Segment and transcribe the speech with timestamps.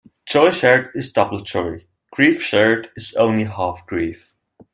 [0.27, 4.33] Joy shared is double joy; grief shared is only half grief.